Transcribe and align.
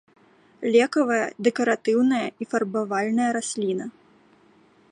Лекавая, 0.75 1.27
дэкаратыўная 1.49 2.23
і 2.45 2.47
фарбавальная 2.53 3.29
расліна. 3.39 3.85